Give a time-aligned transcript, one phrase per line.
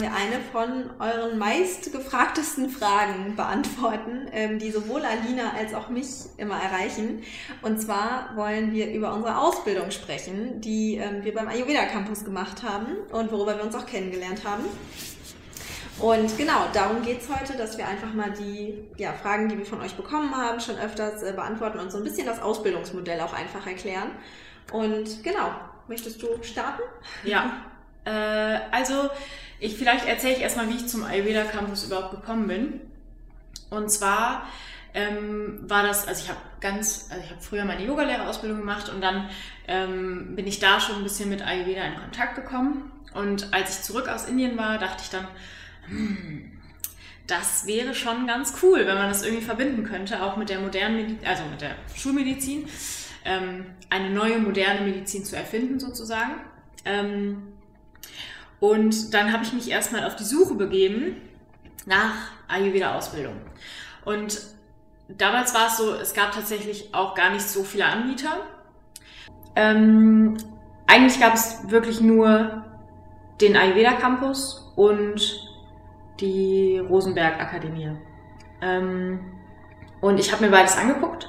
[0.00, 6.06] Wollen wir eine von euren meistgefragtesten Fragen beantworten, ähm, die sowohl Alina als auch mich
[6.38, 7.22] immer erreichen.
[7.60, 12.62] Und zwar wollen wir über unsere Ausbildung sprechen, die ähm, wir beim Ayurveda Campus gemacht
[12.62, 14.64] haben und worüber wir uns auch kennengelernt haben.
[15.98, 19.66] Und genau, darum geht es heute, dass wir einfach mal die ja, Fragen, die wir
[19.66, 23.34] von euch bekommen haben, schon öfters äh, beantworten und so ein bisschen das Ausbildungsmodell auch
[23.34, 24.12] einfach erklären.
[24.72, 25.50] Und genau,
[25.88, 26.82] möchtest du starten?
[27.22, 27.66] Ja,
[28.06, 29.10] äh, also
[29.60, 32.80] ich, vielleicht erzähle ich erstmal, wie ich zum Ayurveda Campus überhaupt gekommen bin.
[33.68, 34.46] Und zwar
[34.94, 39.00] ähm, war das, also ich habe ganz, also ich habe früher meine Yogalehrerausbildung gemacht und
[39.00, 39.28] dann
[39.68, 42.90] ähm, bin ich da schon ein bisschen mit Ayurveda in Kontakt gekommen.
[43.14, 45.26] Und als ich zurück aus Indien war, dachte ich dann,
[45.86, 46.52] hm,
[47.26, 50.96] das wäre schon ganz cool, wenn man das irgendwie verbinden könnte, auch mit der modernen
[50.96, 52.68] Medizin, also mit der Schulmedizin,
[53.24, 56.32] ähm, eine neue moderne Medizin zu erfinden sozusagen.
[56.84, 57.52] Ähm,
[58.60, 61.16] und dann habe ich mich erstmal auf die Suche begeben
[61.86, 62.14] nach
[62.48, 63.34] Ayurveda-Ausbildung.
[64.04, 64.40] Und
[65.08, 68.36] damals war es so, es gab tatsächlich auch gar nicht so viele Anbieter.
[69.56, 70.36] Ähm,
[70.86, 72.64] eigentlich gab es wirklich nur
[73.40, 75.20] den Ayurveda Campus und
[76.20, 77.96] die Rosenberg Akademie.
[78.60, 79.20] Ähm,
[80.00, 81.28] und ich habe mir beides angeguckt,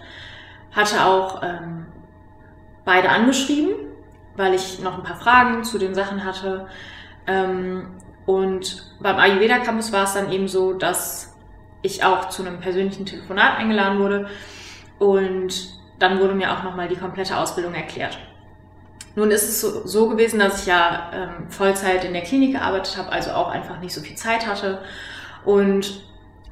[0.71, 1.87] hatte auch ähm,
[2.85, 3.73] beide angeschrieben,
[4.35, 6.67] weil ich noch ein paar Fragen zu den Sachen hatte.
[7.27, 7.87] Ähm,
[8.25, 11.35] und beim Ayurveda Campus war es dann eben so, dass
[11.81, 14.27] ich auch zu einem persönlichen Telefonat eingeladen wurde
[14.99, 18.17] und dann wurde mir auch nochmal die komplette Ausbildung erklärt.
[19.15, 22.97] Nun ist es so, so gewesen, dass ich ja ähm, Vollzeit in der Klinik gearbeitet
[22.97, 24.79] habe, also auch einfach nicht so viel Zeit hatte
[25.43, 26.01] und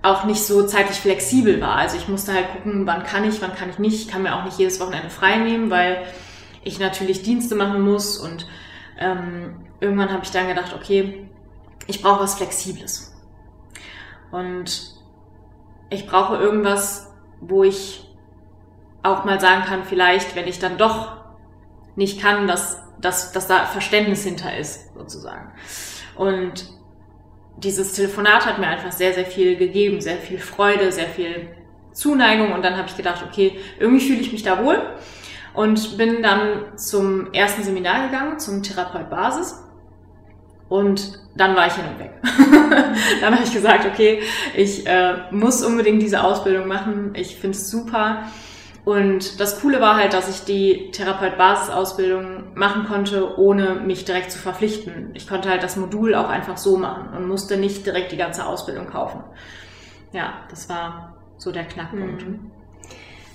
[0.02, 1.76] auch nicht so zeitlich flexibel war.
[1.76, 4.02] Also ich musste halt gucken, wann kann ich, wann kann ich nicht.
[4.02, 6.04] Ich kann mir auch nicht jedes Wochenende frei nehmen, weil
[6.64, 8.46] ich natürlich Dienste machen muss und
[9.00, 11.28] ähm, irgendwann habe ich dann gedacht, okay,
[11.88, 13.16] ich brauche was Flexibles.
[14.32, 14.94] Und
[15.90, 17.12] ich brauche irgendwas,
[17.42, 18.06] wo ich
[19.02, 21.18] auch mal sagen kann, vielleicht, wenn ich dann doch
[21.96, 25.52] nicht kann, dass, dass, dass da Verständnis hinter ist, sozusagen.
[26.16, 26.70] Und
[27.58, 31.56] dieses Telefonat hat mir einfach sehr, sehr viel gegeben, sehr viel Freude, sehr viel
[31.94, 32.52] Zuneigung.
[32.52, 34.82] Und dann habe ich gedacht, okay, irgendwie fühle ich mich da wohl.
[35.54, 39.64] Und bin dann zum ersten Seminar gegangen, zum Therapeut Basis.
[40.70, 42.12] Und dann war ich hin und weg.
[43.22, 44.22] dann habe ich gesagt, okay,
[44.56, 47.14] ich äh, muss unbedingt diese Ausbildung machen.
[47.16, 48.24] Ich finde es super.
[48.86, 54.40] Und das Coole war halt, dass ich die Therapeut-Basis-Ausbildung machen konnte, ohne mich direkt zu
[54.40, 55.12] verpflichten.
[55.14, 58.46] Ich konnte halt das Modul auch einfach so machen und musste nicht direkt die ganze
[58.46, 59.24] Ausbildung kaufen.
[60.12, 62.28] Ja, das war so der Knackpunkt.
[62.28, 62.52] Mhm.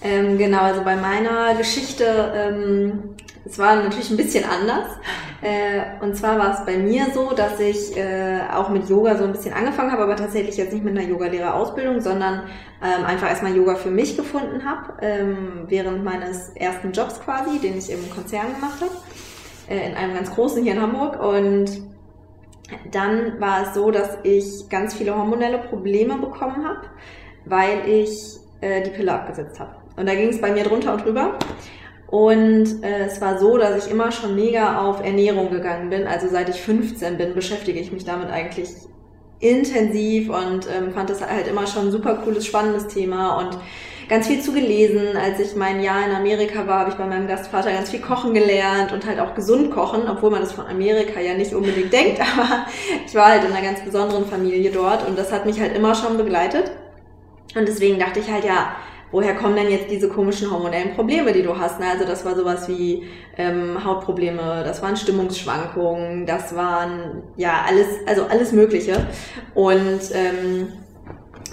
[0.04, 2.04] Ähm, genau, also bei meiner Geschichte,
[2.36, 3.16] ähm,
[3.46, 4.90] es war natürlich ein bisschen anders.
[5.40, 9.24] Äh, und zwar war es bei mir so, dass ich äh, auch mit Yoga so
[9.24, 12.42] ein bisschen angefangen habe, aber tatsächlich jetzt nicht mit einer Yogalehrerausbildung, sondern
[12.82, 17.78] ähm, einfach erstmal Yoga für mich gefunden habe, ähm, während meines ersten Jobs quasi, den
[17.78, 18.92] ich im Konzern gemacht habe,
[19.70, 21.18] äh, in einem ganz großen hier in Hamburg.
[21.18, 21.80] Und
[22.90, 26.82] dann war es so, dass ich ganz viele hormonelle Probleme bekommen habe,
[27.46, 29.83] weil ich äh, die Pille abgesetzt habe.
[29.96, 31.38] Und da ging es bei mir drunter und drüber.
[32.06, 36.06] Und äh, es war so, dass ich immer schon mega auf Ernährung gegangen bin.
[36.06, 38.70] Also seit ich 15 bin, beschäftige ich mich damit eigentlich
[39.40, 43.58] intensiv und ähm, fand das halt immer schon ein super cooles, spannendes Thema und
[44.08, 45.16] ganz viel zu gelesen.
[45.16, 48.32] Als ich mein Jahr in Amerika war, habe ich bei meinem Gastvater ganz viel kochen
[48.32, 52.20] gelernt und halt auch gesund kochen, obwohl man das von Amerika ja nicht unbedingt denkt,
[52.20, 52.66] aber
[53.06, 55.94] ich war halt in einer ganz besonderen Familie dort und das hat mich halt immer
[55.94, 56.70] schon begleitet.
[57.56, 58.74] Und deswegen dachte ich halt, ja,
[59.14, 61.78] woher kommen denn jetzt diese komischen hormonellen Probleme, die du hast?
[61.78, 61.86] Ne?
[61.88, 63.04] Also das war sowas wie
[63.38, 69.06] ähm, Hautprobleme, das waren Stimmungsschwankungen, das waren ja alles, also alles Mögliche.
[69.54, 70.72] Und ähm,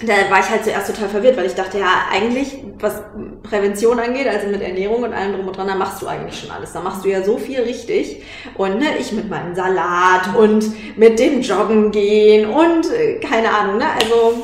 [0.04, 3.00] da war ich halt zuerst total verwirrt, weil ich dachte, ja, eigentlich, was
[3.44, 6.50] Prävention angeht, also mit Ernährung und allem drum und dran, da machst du eigentlich schon
[6.50, 6.72] alles.
[6.72, 8.22] Da machst du ja so viel richtig.
[8.56, 13.76] Und ne, ich mit meinem Salat und mit dem Joggen gehen und äh, keine Ahnung,
[13.76, 13.84] ne?
[14.00, 14.42] Also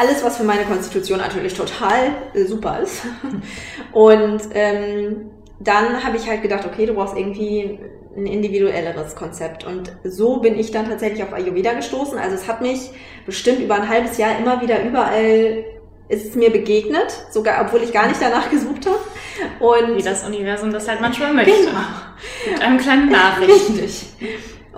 [0.00, 3.02] alles, was für meine Konstitution natürlich total äh, super ist.
[3.92, 7.78] Und ähm, dann habe ich halt gedacht, okay, du brauchst irgendwie
[8.16, 9.64] ein individuelleres Konzept.
[9.64, 12.18] Und so bin ich dann tatsächlich auf Ayurveda gestoßen.
[12.18, 12.90] Also es hat mich
[13.26, 15.64] bestimmt über ein halbes Jahr immer wieder überall
[16.08, 18.98] ist es mir begegnet, sogar obwohl ich gar nicht danach gesucht habe.
[19.60, 21.52] Und Wie das Universum das halt manchmal möchte.
[21.52, 22.50] Genau.
[22.50, 23.50] Mit einem kleinen Nachricht.
[23.70, 24.06] Richtig.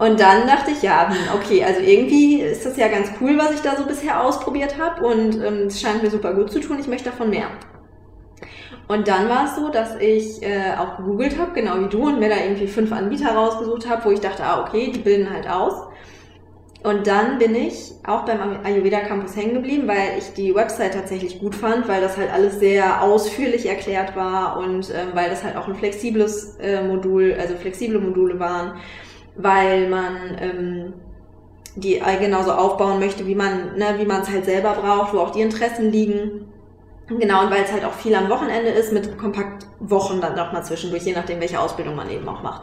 [0.02, 3.60] Und dann dachte ich, ja, okay, also irgendwie ist das ja ganz cool, was ich
[3.60, 6.88] da so bisher ausprobiert habe und ähm, es scheint mir super gut zu tun, ich
[6.88, 7.46] möchte davon mehr.
[8.88, 12.18] Und dann war es so, dass ich äh, auch gegoogelt habe, genau wie du, und
[12.18, 15.48] mir da irgendwie fünf Anbieter rausgesucht habe, wo ich dachte, ah, okay, die bilden halt
[15.48, 15.86] aus.
[16.82, 21.38] Und dann bin ich auch beim Ayurveda Campus hängen geblieben, weil ich die Website tatsächlich
[21.38, 25.56] gut fand, weil das halt alles sehr ausführlich erklärt war und ähm, weil das halt
[25.56, 28.80] auch ein flexibles äh, Modul, also flexible Module waren,
[29.36, 30.92] weil man ähm,
[31.74, 35.30] die genauso aufbauen möchte, wie man, ne, wie man es halt selber braucht, wo auch
[35.30, 36.48] die Interessen liegen.
[37.08, 40.52] Genau, und weil es halt auch viel am Wochenende ist, mit kompakt Wochen dann noch
[40.52, 42.62] mal zwischendurch, je nachdem, welche Ausbildung man eben auch macht.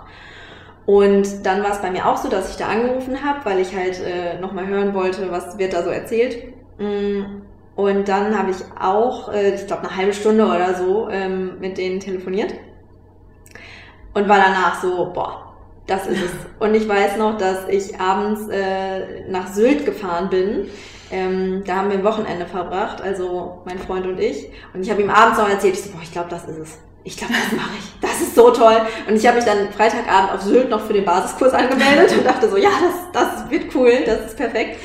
[0.86, 3.76] Und dann war es bei mir auch so, dass ich da angerufen habe, weil ich
[3.76, 6.54] halt äh, nochmal hören wollte, was wird da so erzählt.
[6.80, 7.42] Mm,
[7.76, 11.78] und dann habe ich auch, äh, ich glaube, eine halbe Stunde oder so ähm, mit
[11.78, 12.54] denen telefoniert
[14.14, 15.49] und war danach so, boah,
[15.90, 16.32] das ist es.
[16.60, 20.68] Und ich weiß noch, dass ich abends äh, nach Sylt gefahren bin
[21.12, 24.50] ähm, da haben wir ein Wochenende verbracht, also mein Freund und ich.
[24.74, 26.78] Und ich habe ihm abends noch erzählt, ich so, boah, ich glaube, das ist es.
[27.04, 28.00] Ich glaube, das mache ich.
[28.02, 28.76] Das ist so toll.
[29.08, 32.50] Und ich habe mich dann Freitagabend auf Sylt noch für den Basiskurs angemeldet und dachte
[32.50, 32.70] so, ja,
[33.14, 34.78] das, das wird cool, das ist perfekt.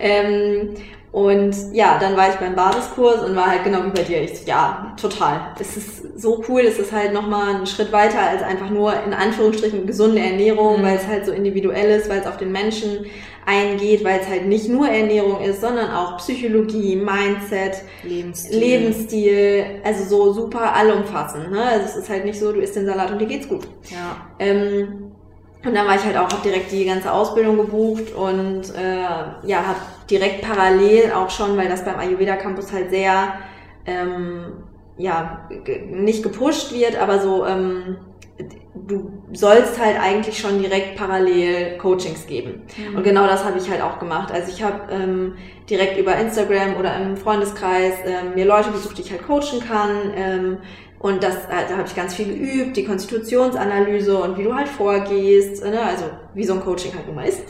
[0.00, 0.74] Ähm,
[1.10, 4.22] und ja, dann war ich beim Basiskurs und war halt genau wie bei dir.
[4.22, 5.54] Ich ja, total.
[5.58, 9.14] Es ist so cool, es ist halt nochmal ein Schritt weiter als einfach nur in
[9.14, 10.84] Anführungsstrichen gesunde Ernährung, mhm.
[10.84, 13.06] weil es halt so individuell ist, weil es auf den Menschen
[13.46, 20.04] eingeht, weil es halt nicht nur Ernährung ist, sondern auch Psychologie, Mindset, Lebensstil, Lebensstil also
[20.04, 21.50] so super allumfassend.
[21.50, 21.62] Ne?
[21.62, 23.66] Also es ist halt nicht so, du isst den Salat und dir geht's gut.
[23.90, 24.28] Ja.
[24.38, 25.07] Ähm,
[25.64, 29.66] und dann war ich halt auch, hab direkt die ganze Ausbildung gebucht und äh, ja,
[29.66, 29.78] habe
[30.08, 33.34] direkt parallel auch schon, weil das beim Ayurveda Campus halt sehr
[33.86, 34.64] ähm,
[34.96, 35.48] ja
[35.90, 37.96] nicht gepusht wird, aber so ähm,
[38.86, 42.62] du sollst halt eigentlich schon direkt parallel Coachings geben.
[42.76, 42.96] Mhm.
[42.96, 44.32] Und genau das habe ich halt auch gemacht.
[44.32, 45.36] Also ich habe ähm,
[45.68, 50.12] direkt über Instagram oder im Freundeskreis ähm, mir Leute gesucht, die ich halt coachen kann.
[50.14, 50.58] Ähm,
[51.00, 54.68] und das, äh, da habe ich ganz viel geübt, die Konstitutionsanalyse und wie du halt
[54.68, 55.80] vorgehst, ne?
[55.80, 56.04] also
[56.34, 57.42] wie so ein Coaching halt nun mal ist.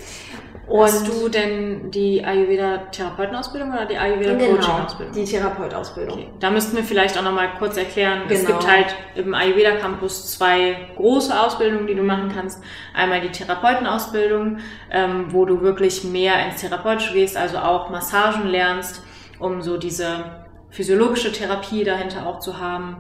[0.67, 5.15] Und Hast du denn die Ayurveda-Therapeutenausbildung oder die Ayurveda-Coaching-Ausbildung?
[5.15, 6.19] Genau, die Therapeutausbildung.
[6.19, 6.29] Okay.
[6.41, 8.39] Da müssten wir vielleicht auch nochmal kurz erklären, genau.
[8.39, 12.63] es gibt halt im Ayurveda-Campus zwei große Ausbildungen, die du machen kannst.
[12.93, 14.59] Einmal die Therapeutenausbildung,
[14.91, 19.03] ähm, wo du wirklich mehr ins Therapeutische gehst, also auch Massagen lernst,
[19.39, 22.99] um so diese physiologische Therapie dahinter auch zu haben.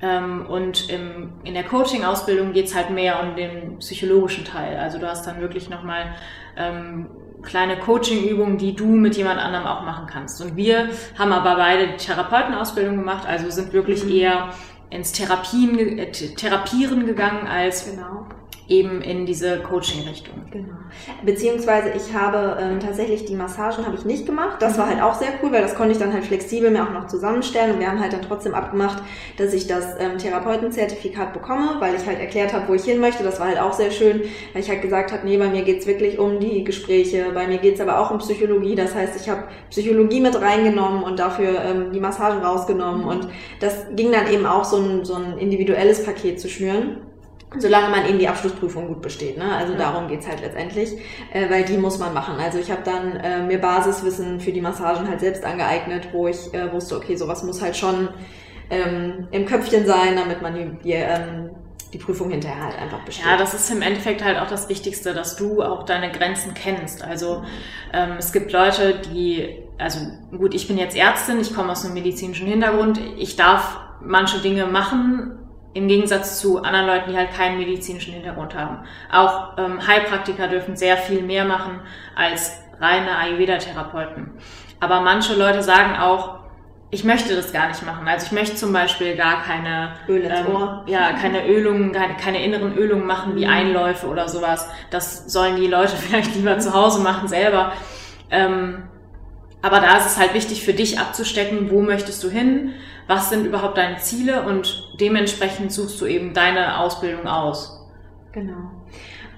[0.00, 4.76] Ähm, und im, in der Coaching-Ausbildung geht's halt mehr um den psychologischen Teil.
[4.76, 6.14] Also du hast dann wirklich nochmal
[6.56, 7.08] ähm,
[7.42, 10.40] kleine Coaching-Übungen, die du mit jemand anderem auch machen kannst.
[10.40, 14.10] Und wir haben aber beide die Therapeutenausbildung gemacht, also sind wirklich mhm.
[14.12, 14.48] eher
[14.90, 18.26] ins Therapien, äh, Therapieren gegangen als genau
[18.68, 20.34] eben in diese Coaching-Richtung.
[20.50, 20.74] Genau.
[21.24, 24.60] Beziehungsweise ich habe ähm, tatsächlich die Massagen habe ich nicht gemacht.
[24.60, 24.78] Das mhm.
[24.78, 27.06] war halt auch sehr cool, weil das konnte ich dann halt flexibel mir auch noch
[27.06, 29.02] zusammenstellen und wir haben halt dann trotzdem abgemacht,
[29.38, 33.24] dass ich das ähm, Therapeutenzertifikat bekomme, weil ich halt erklärt habe, wo ich hin möchte.
[33.24, 34.22] Das war halt auch sehr schön,
[34.52, 37.58] weil ich halt gesagt habe, nee, bei mir geht's wirklich um die Gespräche, bei mir
[37.58, 38.74] geht's aber auch um Psychologie.
[38.74, 43.08] Das heißt, ich habe Psychologie mit reingenommen und dafür ähm, die Massagen rausgenommen mhm.
[43.08, 43.28] und
[43.60, 46.98] das ging dann eben auch so ein, so ein individuelles Paket zu schnüren
[47.56, 49.38] solange man eben die Abschlussprüfung gut besteht.
[49.38, 49.50] Ne?
[49.50, 49.78] Also ja.
[49.78, 50.92] darum geht's halt letztendlich,
[51.32, 52.34] äh, weil die muss man machen.
[52.38, 56.52] Also ich habe dann äh, mir Basiswissen für die Massagen halt selbst angeeignet, wo ich
[56.52, 58.08] äh, wusste, okay, sowas muss halt schon
[58.70, 61.50] ähm, im Köpfchen sein, damit man die, die, ähm,
[61.92, 63.24] die Prüfung hinterher halt einfach besteht.
[63.24, 67.02] Ja, das ist im Endeffekt halt auch das Wichtigste, dass du auch deine Grenzen kennst.
[67.02, 67.44] Also
[67.94, 70.00] ähm, es gibt Leute, die, also
[70.36, 74.66] gut, ich bin jetzt Ärztin, ich komme aus einem medizinischen Hintergrund, ich darf manche Dinge
[74.66, 75.37] machen,
[75.74, 78.84] im Gegensatz zu anderen Leuten, die halt keinen medizinischen Hintergrund haben.
[79.12, 81.80] Auch ähm, Heilpraktiker dürfen sehr viel mehr machen
[82.16, 84.32] als reine Ayurveda-Therapeuten.
[84.80, 86.38] Aber manche Leute sagen auch,
[86.90, 88.08] ich möchte das gar nicht machen.
[88.08, 92.74] Also ich möchte zum Beispiel gar keine, Öl ähm, ja, keine Ölungen, keine, keine, inneren
[92.74, 93.52] Ölungen machen wie mhm.
[93.52, 94.68] Einläufe oder sowas.
[94.90, 97.72] Das sollen die Leute vielleicht lieber zu Hause machen selber.
[98.30, 98.84] Ähm,
[99.60, 102.72] aber da ist es halt wichtig für dich abzustecken, wo möchtest du hin,
[103.08, 107.84] was sind überhaupt deine Ziele und dementsprechend suchst du eben deine Ausbildung aus.
[108.32, 108.77] Genau.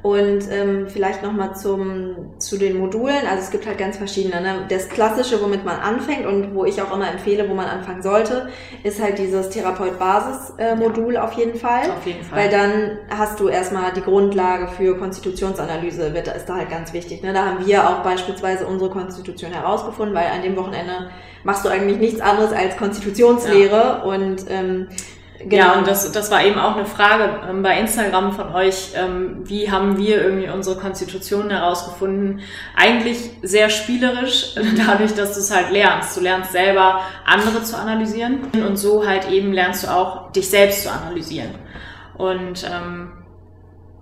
[0.03, 3.27] Und ähm, vielleicht nochmal zum zu den Modulen.
[3.29, 4.41] Also es gibt halt ganz verschiedene.
[4.41, 4.65] Ne?
[4.69, 8.49] Das Klassische, womit man anfängt und wo ich auch immer empfehle, wo man anfangen sollte,
[8.83, 11.25] ist halt dieses Therapeut-Basis-Modul ja.
[11.25, 11.91] auf jeden Fall.
[11.91, 12.39] Auf jeden Fall.
[12.39, 17.23] Weil dann hast du erstmal die Grundlage für Konstitutionsanalyse, wird, ist da halt ganz wichtig.
[17.23, 17.35] Ne?
[17.35, 21.11] Da haben wir auch beispielsweise unsere Konstitution herausgefunden, weil an dem Wochenende
[21.45, 24.03] machst du eigentlich nichts anderes als Konstitutionslehre ja.
[24.03, 24.89] und ähm,
[25.43, 25.79] Genau.
[25.79, 28.91] Und das, das war eben auch eine Frage ähm, bei Instagram von euch.
[28.95, 32.41] Ähm, wie haben wir irgendwie unsere Konstitution herausgefunden?
[32.77, 34.55] Eigentlich sehr spielerisch,
[34.87, 36.17] dadurch, dass du es halt lernst.
[36.17, 40.83] Du lernst selber andere zu analysieren und so halt eben lernst du auch dich selbst
[40.83, 41.55] zu analysieren.
[42.19, 43.13] Und ähm,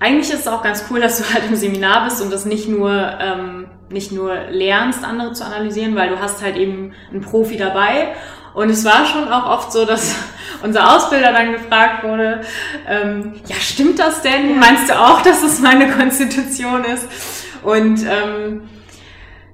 [0.00, 2.68] eigentlich ist es auch ganz cool, dass du halt im Seminar bist und das nicht
[2.68, 2.90] nur
[3.21, 8.09] ähm, nicht nur lernst, andere zu analysieren, weil du hast halt eben einen Profi dabei.
[8.54, 10.16] Und es war schon auch oft so, dass
[10.62, 12.42] unser Ausbilder dann gefragt wurde,
[12.86, 14.58] ähm, ja, stimmt das denn?
[14.58, 17.08] Meinst du auch, dass es meine Konstitution ist?
[17.62, 18.68] Und ähm,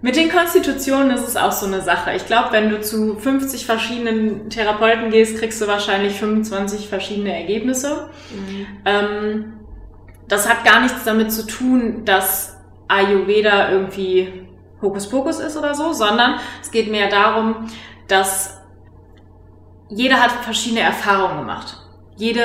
[0.05, 2.13] mit den Konstitutionen ist es auch so eine Sache.
[2.15, 8.11] Ich glaube, wenn du zu 50 verschiedenen Therapeuten gehst, kriegst du wahrscheinlich 25 verschiedene Ergebnisse.
[8.31, 8.67] Mhm.
[8.85, 9.53] Ähm,
[10.29, 12.59] das hat gar nichts damit zu tun, dass
[12.89, 14.47] Ayurveda irgendwie
[14.83, 17.69] Hokuspokus ist oder so, sondern es geht mehr darum,
[18.07, 18.61] dass
[19.95, 21.79] jeder hat verschiedene Erfahrungen gemacht.
[22.17, 22.45] Jede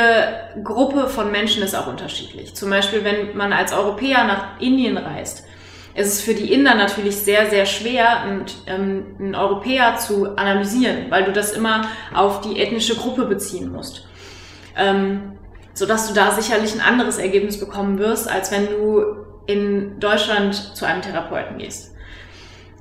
[0.63, 2.55] Gruppe von Menschen ist auch unterschiedlich.
[2.55, 5.45] Zum Beispiel, wenn man als Europäer nach Indien reist,
[5.95, 11.09] ist es für die Inder natürlich sehr, sehr schwer, einen, ähm, einen Europäer zu analysieren,
[11.09, 11.81] weil du das immer
[12.13, 14.07] auf die ethnische Gruppe beziehen musst.
[14.75, 15.33] Ähm,
[15.73, 19.03] sodass du da sicherlich ein anderes Ergebnis bekommen wirst, als wenn du
[19.45, 21.95] in Deutschland zu einem Therapeuten gehst.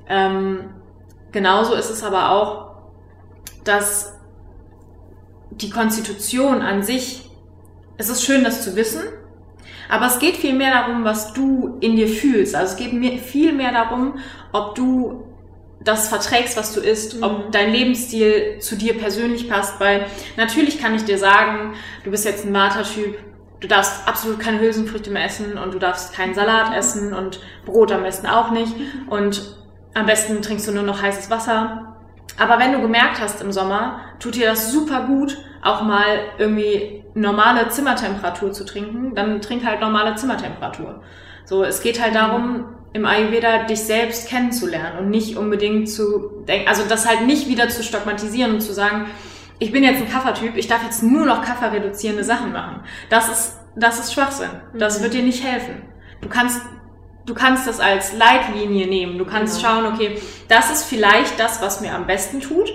[0.07, 0.69] Ähm,
[1.31, 2.69] genauso ist es aber auch,
[3.63, 4.18] dass
[5.51, 7.29] die Konstitution an sich,
[7.97, 9.01] es ist schön, das zu wissen,
[9.89, 12.55] aber es geht viel mehr darum, was du in dir fühlst.
[12.55, 14.19] Also es geht viel mehr darum,
[14.51, 15.25] ob du
[15.81, 17.23] das verträgst, was du isst, mhm.
[17.23, 20.05] ob dein Lebensstil zu dir persönlich passt, weil
[20.37, 23.17] natürlich kann ich dir sagen, du bist jetzt ein Vata-Typ,
[23.59, 27.91] du darfst absolut keine Hülsenfrüchte mehr essen und du darfst keinen Salat essen und Brot
[27.91, 28.73] am besten auch nicht
[29.09, 29.57] und
[29.93, 31.95] am besten trinkst du nur noch heißes Wasser.
[32.39, 36.05] Aber wenn du gemerkt hast im Sommer, tut dir das super gut, auch mal
[36.37, 41.01] irgendwie normale Zimmertemperatur zu trinken, dann trink halt normale Zimmertemperatur.
[41.45, 46.67] So, es geht halt darum, im Ayurveda dich selbst kennenzulernen und nicht unbedingt zu denken,
[46.67, 49.07] also das halt nicht wieder zu stigmatisieren und zu sagen,
[49.59, 52.81] ich bin jetzt ein Kaffertyp, ich darf jetzt nur noch kafferreduzierende Sachen machen.
[53.09, 54.49] Das ist, das ist Schwachsinn.
[54.73, 55.03] Das mhm.
[55.03, 55.83] wird dir nicht helfen.
[56.21, 56.61] Du kannst,
[57.29, 59.17] du kannst das als Leitlinie nehmen.
[59.17, 59.75] Du kannst genau.
[59.75, 60.17] schauen, okay,
[60.47, 62.73] das ist vielleicht das, was mir am besten tut.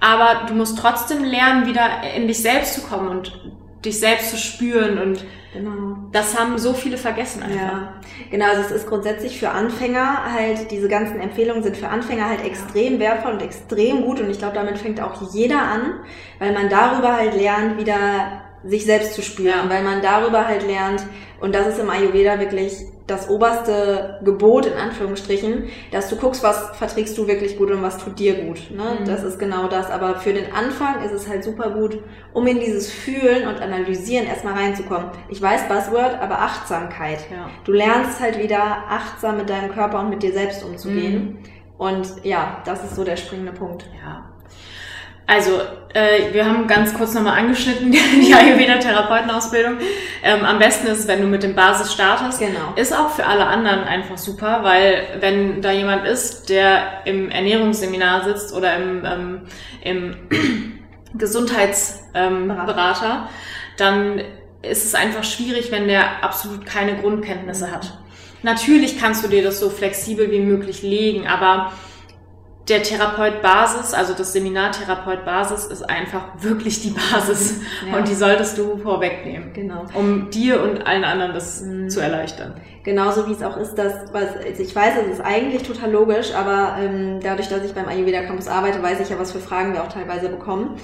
[0.00, 3.40] Aber du musst trotzdem lernen, wieder in dich selbst zu kommen und
[3.84, 5.96] dich selbst zu spüren und genau.
[6.10, 7.60] das haben so viele vergessen einfach.
[7.60, 7.92] Ja,
[8.30, 12.44] genau, also es ist grundsätzlich für Anfänger halt, diese ganzen Empfehlungen sind für Anfänger halt
[12.44, 16.00] extrem wertvoll und extrem gut und ich glaube, damit fängt auch jeder an,
[16.40, 19.70] weil man darüber halt lernt, wieder sich selbst zu spüren, ja.
[19.70, 21.02] weil man darüber halt lernt,
[21.40, 22.72] und das ist im Ayurveda wirklich
[23.06, 27.98] das oberste Gebot in Anführungsstrichen, dass du guckst, was verträgst du wirklich gut und was
[27.98, 28.70] tut dir gut.
[28.70, 28.98] Ne?
[29.00, 29.04] Mhm.
[29.04, 29.90] Das ist genau das.
[29.90, 34.26] Aber für den Anfang ist es halt super gut, um in dieses Fühlen und Analysieren
[34.26, 35.10] erstmal reinzukommen.
[35.28, 37.18] Ich weiß Buzzword, aber Achtsamkeit.
[37.30, 37.48] Ja.
[37.64, 41.14] Du lernst halt wieder achtsam mit deinem Körper und mit dir selbst umzugehen.
[41.14, 41.38] Mhm.
[41.78, 43.84] Und ja, das ist so der springende Punkt.
[44.02, 44.35] Ja.
[45.26, 45.60] Also,
[45.92, 47.90] äh, wir haben ganz kurz nochmal angeschnitten,
[48.20, 49.78] die Ayurveda-Therapeutenausbildung.
[50.22, 52.38] Ähm, am besten ist, wenn du mit dem Basis startest.
[52.38, 52.74] Genau.
[52.76, 58.24] Ist auch für alle anderen einfach super, weil wenn da jemand ist, der im Ernährungsseminar
[58.24, 59.40] sitzt oder im, ähm,
[59.82, 60.16] im
[61.18, 63.28] Gesundheitsberater, ähm,
[63.78, 64.20] dann
[64.62, 67.98] ist es einfach schwierig, wenn der absolut keine Grundkenntnisse hat.
[68.42, 71.72] Natürlich kannst du dir das so flexibel wie möglich legen, aber
[72.68, 77.96] der Therapeut Basis, also das Seminar Therapeut Basis ist einfach wirklich die Basis ja.
[77.96, 79.84] und die solltest du vorwegnehmen, genau.
[79.94, 81.88] um dir und allen anderen das mhm.
[81.88, 82.54] zu erleichtern.
[82.82, 86.34] Genauso wie es auch ist, dass, was, also ich weiß, es ist eigentlich total logisch,
[86.34, 89.72] aber ähm, dadurch, dass ich beim Ayurveda Campus arbeite, weiß ich ja, was für Fragen
[89.72, 90.76] wir auch teilweise bekommen.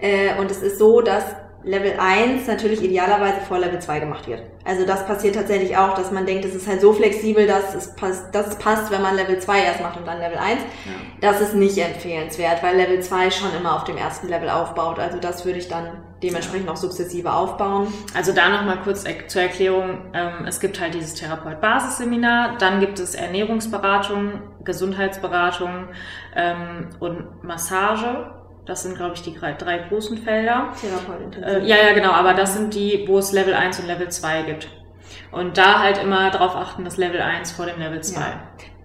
[0.00, 1.24] Äh, und es ist so, dass
[1.66, 4.40] Level 1 natürlich idealerweise vor Level 2 gemacht wird.
[4.64, 7.94] Also das passiert tatsächlich auch, dass man denkt, es ist halt so flexibel, dass es
[7.96, 10.60] passt, dass es passt wenn man Level 2 erst macht und dann Level 1.
[10.60, 10.92] Ja.
[11.20, 15.00] Das ist nicht empfehlenswert, weil Level 2 schon immer auf dem ersten Level aufbaut.
[15.00, 17.92] Also das würde ich dann dementsprechend auch sukzessive aufbauen.
[18.14, 19.98] Also da nochmal kurz zur Erklärung.
[20.14, 25.88] Ähm, es gibt halt dieses Therapeut-Basisseminar, dann gibt es Ernährungsberatung, Gesundheitsberatung
[26.36, 28.35] ähm, und Massage
[28.66, 30.72] das sind, glaube ich, die drei, großen Felder.
[31.42, 34.42] Äh, ja, ja, genau, aber das sind die, wo es Level 1 und Level 2
[34.42, 34.68] gibt.
[35.30, 38.20] Und da halt immer drauf achten, das Level 1 vor dem Level 2.
[38.20, 38.40] Ja.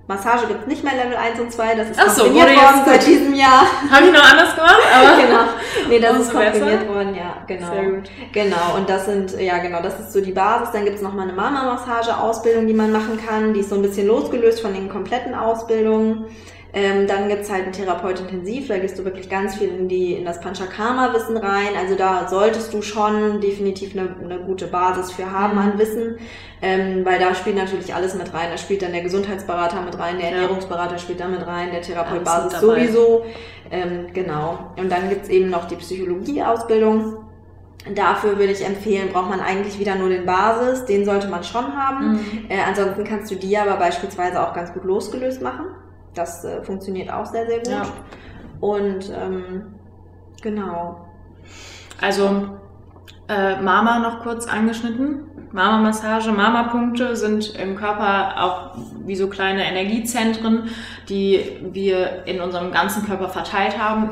[0.07, 3.07] Massage gibt's nicht mehr Level 1 und 2, das ist Ach so, jetzt worden seit
[3.07, 3.61] diesem Jahr.
[3.91, 5.43] Habe ich noch anders gemacht, aber genau.
[5.87, 7.71] Nee, das ist komprimiert worden, ja, genau.
[7.71, 8.09] Sehr gut.
[8.33, 10.71] Genau, und das sind, ja genau, das ist so die Basis.
[10.71, 13.53] Dann gibt's noch mal eine Mama-Massage-Ausbildung, die man machen kann.
[13.53, 16.25] Die ist so ein bisschen losgelöst von den kompletten Ausbildungen.
[16.73, 20.13] Ähm, dann gibt's halt einen Therapeut intensiv, da gehst du wirklich ganz viel in die
[20.13, 21.75] in das Panchakarma-Wissen rein.
[21.77, 25.59] Also da solltest du schon definitiv eine, eine gute Basis für haben Mhm.
[25.59, 26.17] an Wissen,
[26.61, 28.47] ähm, weil da spielt natürlich alles mit rein.
[28.51, 30.35] Da spielt dann der Gesundheitsberater mit rein, der Ja.
[30.35, 33.25] Ernährungsberater spielt da mit rein, der Therapeut Basis sowieso.
[33.69, 34.71] Ähm, genau.
[34.77, 37.17] Und dann gibt's eben noch die Psychologie-Ausbildung.
[37.95, 41.75] Dafür würde ich empfehlen, braucht man eigentlich wieder nur den Basis, den sollte man schon
[41.75, 42.11] haben.
[42.13, 42.45] Mhm.
[42.47, 45.65] Äh, ansonsten kannst du die aber beispielsweise auch ganz gut losgelöst machen.
[46.13, 47.67] Das äh, funktioniert auch sehr, sehr gut.
[47.69, 47.83] Ja.
[48.59, 49.75] Und ähm,
[50.41, 51.07] genau.
[51.99, 52.49] Also
[53.27, 55.27] äh, Mama noch kurz angeschnitten.
[55.53, 60.69] Mama-Massage, Mama-Punkte sind im Körper auch wie so kleine Energiezentren,
[61.09, 64.11] die wir in unserem ganzen Körper verteilt haben.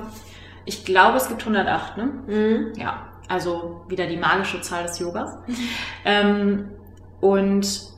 [0.66, 2.04] Ich glaube, es gibt 108, ne?
[2.28, 2.74] Mhm.
[2.80, 5.38] Ja, also wieder die magische Zahl des Yogas.
[6.06, 6.70] Ähm,
[7.20, 7.90] und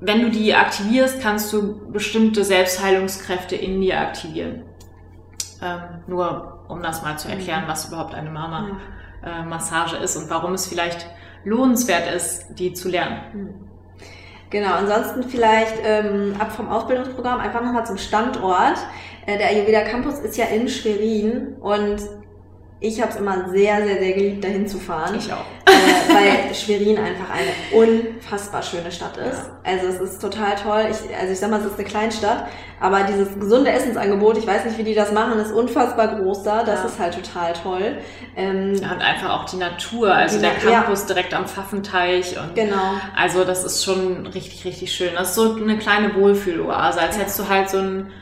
[0.00, 4.62] wenn du die aktivierst, kannst du bestimmte Selbstheilungskräfte in dir aktivieren.
[5.62, 10.66] Ähm, nur um das mal zu erklären, was überhaupt eine Mama-Massage ist und warum es
[10.66, 11.06] vielleicht
[11.44, 13.20] lohnenswert ist, die zu lernen.
[13.32, 13.54] Mhm.
[14.50, 18.78] Genau, ansonsten vielleicht ähm, ab vom Ausbildungsprogramm einfach nochmal zum Standort.
[19.26, 22.00] Äh, der Ayurveda Campus ist ja in Schwerin und
[22.80, 25.14] ich habe es immer sehr, sehr, sehr geliebt, dahin zu fahren.
[25.16, 25.44] Ich auch.
[25.80, 26.14] Äh,
[26.48, 27.50] weil Schwerin einfach eine
[27.82, 29.42] unfassbar schöne Stadt ist.
[29.64, 30.86] Also es ist total toll.
[30.90, 32.46] Ich, also ich sag mal, es ist eine Kleinstadt,
[32.80, 36.62] aber dieses gesunde Essensangebot, ich weiß nicht, wie die das machen, ist unfassbar groß da.
[36.64, 36.86] Das Ja.
[36.86, 37.98] ist halt total toll.
[38.36, 40.80] Ähm, Ja, und einfach auch die Natur, also Die der ja.
[40.82, 42.94] Campus direkt am Pfaffenteich und Genau.
[43.16, 45.10] also das ist schon richtig, richtig schön.
[45.14, 48.12] Das ist so eine kleine Wohlfühloase, als hättest du halt so einen,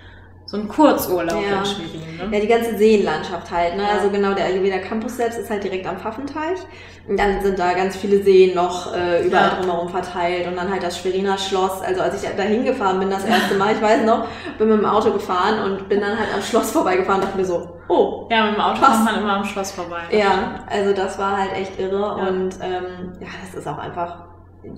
[0.50, 1.58] so einen Kurzurlaub Ja.
[1.58, 2.16] in Schwerin.
[2.30, 2.34] Ne?
[2.36, 3.82] Ja, die ganze Seenlandschaft halt, ne?
[3.82, 3.88] Ja.
[3.98, 6.58] Also genau, der Ayurveda Campus selbst ist halt direkt am Pfaffenteich.
[7.06, 9.54] Und dann sind da ganz viele Seen noch äh, überall Ja.
[9.60, 10.46] drumherum verteilt.
[10.46, 11.82] Und dann halt das Schweriner Schloss.
[11.82, 14.26] Also als ich da hingefahren bin das erste Mal, ich weiß noch,
[14.56, 17.44] bin mit dem Auto gefahren und bin dann halt am Schloss vorbeigefahren und dachte mir
[17.44, 18.92] so, oh, Ja, mit dem Auto Krass.
[18.96, 20.00] kommt man immer am Schloss vorbei.
[20.10, 24.24] Ja, also das war halt echt irre und ähm, ja, das ist auch einfach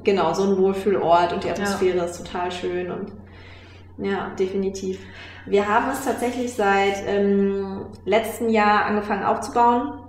[0.02, 3.12] genau so ein Wohlfühlort und die Atmosphäre ist total schön und
[4.02, 4.98] ja, definitiv.
[5.46, 10.00] Wir haben es tatsächlich seit ähm, letztem Jahr angefangen aufzubauen,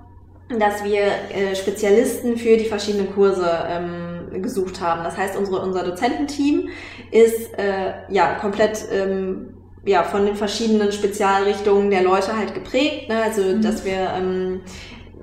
[0.60, 5.04] dass wir äh, Spezialisten für die verschiedenen Kurse ähm, gesucht haben.
[5.04, 6.70] Das heißt, unsere, unser Dozententeam
[7.12, 9.54] ist äh, ja komplett ähm,
[9.86, 13.10] ja, von den verschiedenen Spezialrichtungen der Leute halt geprägt.
[13.10, 13.24] Ne?
[13.24, 13.62] Also, Mhm.
[13.62, 14.62] dass wir ähm,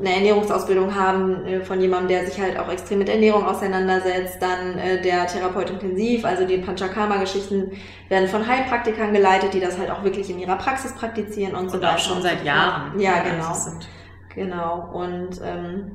[0.01, 4.39] eine Ernährungsausbildung haben äh, von jemandem, der sich halt auch extrem mit Ernährung auseinandersetzt.
[4.41, 7.73] Dann äh, der Therapeut intensiv, also die Panchakarma-Geschichten
[8.09, 11.77] werden von Heilpraktikern geleitet, die das halt auch wirklich in ihrer Praxis praktizieren und, so
[11.77, 12.45] Und auch schon seit.
[12.45, 12.99] Jahren.
[13.01, 13.57] Ja, genau.
[14.35, 14.91] Genau.
[14.93, 15.91] Und ähm,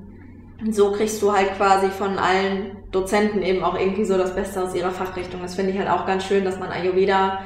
[0.72, 4.76] so kriegst du halt quasi von allen Dozenten eben auch irgendwie so das Beste aus
[4.76, 5.42] ihrer Fachrichtung.
[5.42, 7.40] Das finde ich halt auch ganz schön, dass man Ayurveda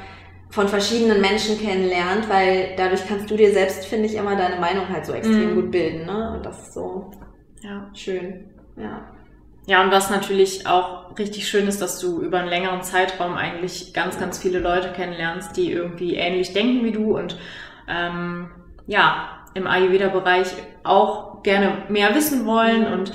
[0.49, 4.87] von verschiedenen Menschen kennenlernt, weil dadurch kannst du dir selbst, finde ich, immer deine Meinung
[4.89, 5.55] halt so extrem Mhm.
[5.55, 6.05] gut bilden.
[6.05, 6.33] Ne?
[6.35, 7.11] Und das ist so
[7.61, 7.89] Ja.
[7.93, 8.45] schön.
[8.77, 9.01] Ja.
[9.65, 13.93] Ja, und was natürlich auch richtig schön ist, dass du über einen längeren Zeitraum eigentlich
[13.93, 17.37] ganz, ganz viele Leute kennenlernst, die irgendwie ähnlich denken wie du und
[17.89, 18.49] ähm,
[18.85, 20.53] ja, im Ayurveda-Bereich
[20.85, 22.87] auch gerne mehr wissen wollen.
[22.87, 22.93] Mhm.
[22.93, 23.11] Und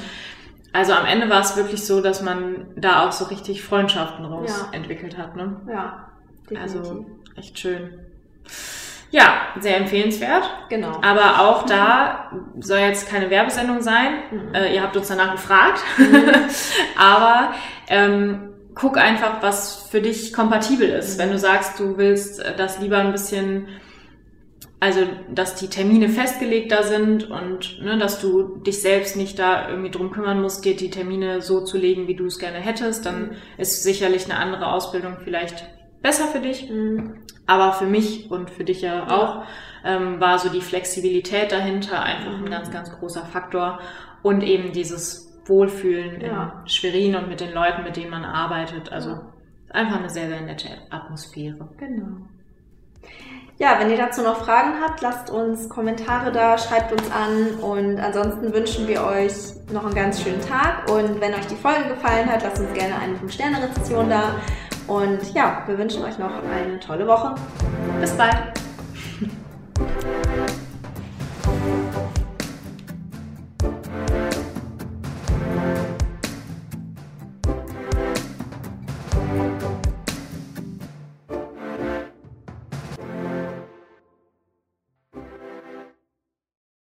[0.75, 4.67] also am Ende war es wirklich so, dass man da auch so richtig Freundschaften raus
[4.71, 4.77] Ja.
[4.77, 5.37] entwickelt hat.
[5.37, 5.61] Ne?
[5.69, 6.09] Ja.
[6.51, 6.77] Definitiv.
[6.81, 7.99] Also echt schön.
[9.11, 10.49] Ja, sehr empfehlenswert.
[10.71, 10.99] genau.
[11.03, 14.15] Aber auch da soll jetzt keine Werbesendung sein.
[14.31, 14.55] Mhm.
[14.55, 15.81] Äh, ihr habt uns danach gefragt.
[16.97, 17.53] Aber
[17.89, 21.17] ähm, guck einfach, was für dich kompatibel ist.
[21.17, 21.23] Mhm.
[21.23, 23.69] Wenn du sagst, du willst äh, das lieber ein bisschen,
[24.81, 29.91] also dass die Termine festgelegter sind und ne, dass du dich selbst nicht da irgendwie
[29.91, 33.23] drum kümmern musst, dir die Termine so zu legen, wie du es gerne hättest, dann
[33.23, 33.37] Mhm.
[33.59, 35.67] ist sicherlich eine andere Ausbildung vielleicht
[36.01, 36.71] besser für dich.
[36.71, 37.19] Mhm.
[37.47, 39.45] Aber für mich und für dich ja auch
[39.85, 42.51] ähm, war so die Flexibilität dahinter einfach ein Mhm.
[42.51, 43.81] ganz, ganz großer Faktor.
[44.23, 46.61] Und eben dieses Wohlfühlen Ja.
[46.63, 48.93] in Schwerin und mit den Leuten, mit denen man arbeitet.
[48.93, 49.19] Also
[49.71, 51.69] einfach eine sehr, sehr nette Atmosphäre.
[51.79, 52.19] Genau.
[53.59, 58.01] Ja, wenn ihr dazu noch Fragen habt, lasst uns Kommentare da, schreibt uns an und
[58.01, 59.33] ansonsten wünschen wir euch
[59.73, 62.97] noch einen ganz schönen Tag und wenn euch die Folge gefallen hat, lasst uns gerne
[62.99, 64.35] eine 5-Sterne-Rezession da
[64.87, 67.35] und ja, wir wünschen euch noch eine tolle Woche.
[68.01, 68.62] Bis bald!